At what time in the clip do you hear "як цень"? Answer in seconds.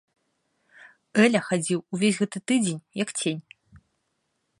3.03-3.41